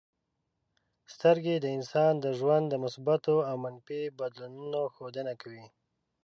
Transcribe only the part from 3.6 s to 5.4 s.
منفي بدلونونو ښودنه